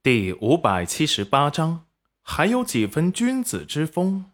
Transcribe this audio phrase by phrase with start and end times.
[0.00, 1.86] 第五百七十八章，
[2.22, 4.30] 还有几分君子之风，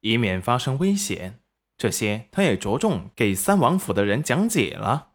[0.00, 1.40] 以免发生危险，
[1.78, 5.12] 这些他也着重给三王府的人讲解了。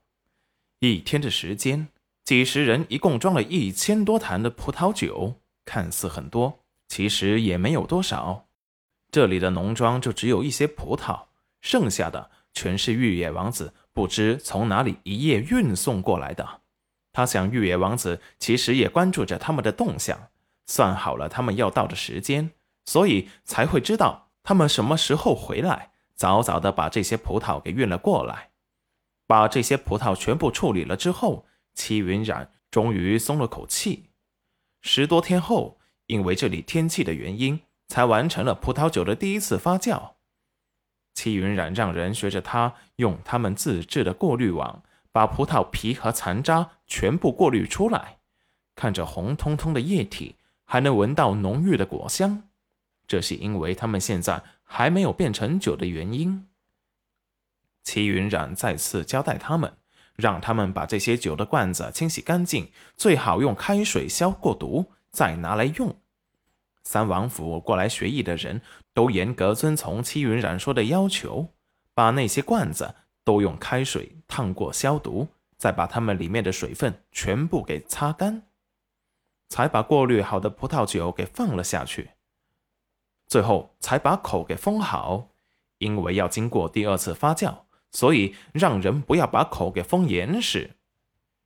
[0.79, 1.89] 一天的时间，
[2.26, 8.47] 几十人一共装了一千多坛的葡萄酒，看似很多，其实也没有多少。
[9.12, 11.28] 这里的农庄就只有一些葡萄，
[11.62, 16.62] 剩下的全是玉野王子不知从哪里一夜运送过来的。
[17.14, 20.30] 他想，玉野王子其实也关注着他们的动向，
[20.66, 22.52] 算好了他们要到的时间，
[22.85, 28.49] 所以才会知道他们什么时候回来，早早的把这些葡萄给运了过来。
[29.26, 34.09] 把这些葡萄全部处理了之后，戚云染终于松了口气。
[34.82, 40.13] 十多天后，因为这里天气的原因，才完成了葡萄酒的第一次发酵。
[41.13, 44.84] 戚云染让人学着他用他们自制的过滤网。
[45.13, 48.17] 把葡萄皮和残渣全部过滤出来，
[48.76, 50.35] 看着红彤彤的液体，
[50.66, 52.49] 还能闻到浓郁的果香。
[53.07, 56.48] 这是因为他们现在还没有变成酒的原因。
[57.84, 59.74] 齐云染再次交代他们，
[60.15, 65.96] 让他们把这些酒的罐子清洗干净，最好用开水消过毒，再拿来用。
[66.84, 68.62] 三王府过来学艺的人
[68.96, 71.54] 都严格遵从齐云染说的要求，
[71.94, 72.96] 把那些罐子。
[73.24, 78.44] 都用开水烫过消毒，再把它们里面的水分全部给擦干，
[79.50, 82.12] 才把过滤好的葡萄酒给放了下去。
[83.28, 85.30] 最后才把口给封好，
[85.78, 90.76] 因为要经过第二次发酵，所以让人不要把口给封严实。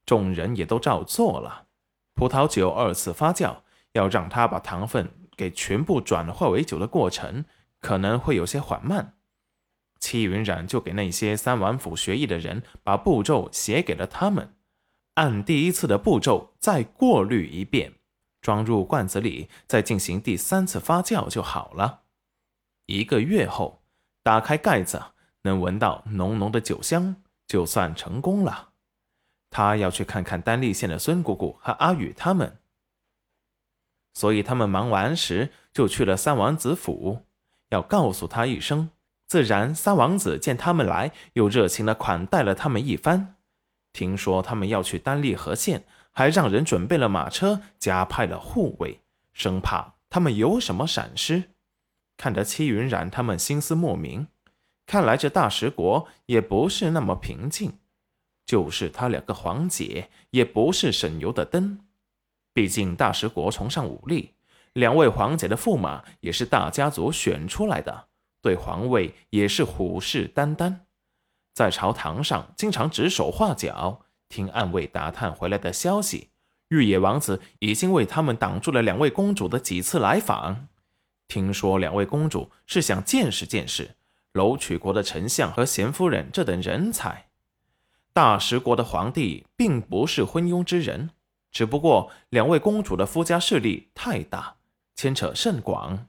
[0.05, 1.67] 众人也都照做了。
[2.15, 3.57] 葡萄酒二次发酵，
[3.91, 7.45] 要让它把糖分给全部转化为酒的过程，
[7.79, 9.16] 可能会有些缓慢。
[10.07, 14.55] 戚云染就给那些三王府学艺的人把步骤写给了他们，
[15.15, 17.95] 按第一次的步骤再过滤一遍，
[18.39, 22.03] 装入罐子里，再进行第三次发酵就好了。
[22.85, 23.83] 一个月后，
[24.23, 25.03] 打开盖子，
[25.41, 28.69] 能闻到浓浓的酒香，就算成功了。
[29.49, 32.59] 他要去看看丹立县的孙姑姑和阿宇他们，
[34.13, 37.25] 所以他们忙完时就去了三王子府，
[37.71, 38.89] 要告诉他一声。
[39.27, 43.35] 自然，三王子见他们来，又热情的款待了他们一番。
[43.91, 45.83] 听说他们要去丹利河县，
[46.13, 49.01] 还让人准备了马车，加派了护卫，
[49.33, 51.51] 生怕他们有什么闪失。
[52.15, 54.27] 看得戚云染他们心思莫名，
[54.85, 57.79] 看来这大食国也不是那么平静。
[58.45, 61.81] 就是他两个皇姐，也不是省油的灯。
[62.53, 64.35] 毕竟大食国崇尚武力，
[64.71, 68.07] 两位皇姐的驸马也是大家族选出来的。
[68.41, 70.79] 对皇位也是虎视眈眈，
[71.53, 76.29] 在朝堂上经常指手画脚，听暗卫打探回来的消息。
[76.69, 80.67] 玉野王子已经为他们挡住了两位公主的几次来访。
[81.27, 83.95] 听说两位公主是想见识见识
[84.33, 87.27] 楼曲国的丞相和贤夫人这等人才。
[88.13, 91.09] 大食国的皇帝并不是昏庸之人，
[91.51, 94.57] 只不过两位公主的夫家势力太大，
[94.95, 96.07] 牵扯甚广。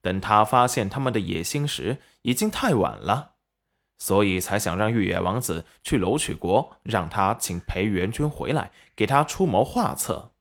[0.00, 3.32] 等他发现他们的野心时，已经太晚了，
[3.98, 10.32] 所以才想让玉野王子去楼曲国，让他请裴元君回来，给他出谋划策。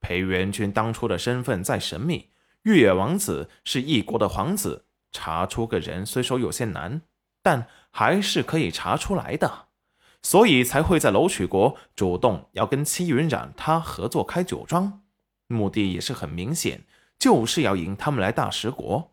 [0.00, 2.30] 裴元君当初的身份再神秘，
[2.62, 7.02] 玉野王子是异国的皇子，查出个人虽说有些难，
[7.42, 9.66] 但还是可以查出来的，
[10.22, 15.02] 所以才会在楼曲国主动要跟戚云染他合作开酒庄，
[15.48, 16.84] 目的也是很明显。
[17.18, 19.10] 就是要引他们来大食国，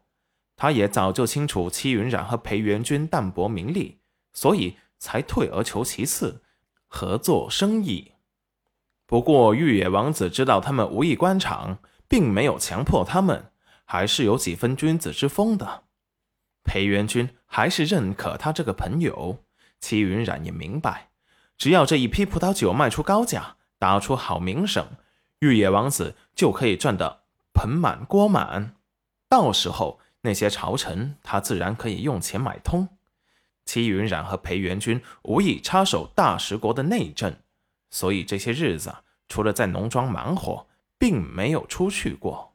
[0.55, 3.99] 他也早就清楚戚云染和裴元君淡泊名利，
[4.33, 6.43] 所以才退而求其次，
[6.87, 8.11] 合作生意。
[9.07, 13.51] 不过玉野王子知道他们无意官场，并没有强迫他们，
[13.85, 15.83] 还是有几分君子之风的。
[16.63, 19.43] 裴元君还是认可他这个朋友，
[19.79, 21.09] 戚云染也明白，
[21.57, 24.87] 只要这一批葡萄酒卖出高价，打出好名声，
[25.39, 27.24] 玉野王子就可以赚的。
[27.55, 28.75] 盆满锅满，
[29.29, 32.89] 到时候那些朝臣他自然可以用钱买通。
[33.65, 37.35] 戚云冉和裴元君无意插手大食国的内政，
[37.89, 38.93] 所以这些日子
[39.27, 40.67] 除了在农庄忙活，
[40.99, 42.54] 并没有出去过。